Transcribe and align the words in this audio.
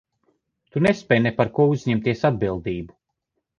Tu 0.75 0.81
nespēj 0.85 1.19
ne 1.27 1.33
par 1.43 1.53
ko 1.59 1.67
uzņemties 1.75 2.27
atbildību. 2.33 3.01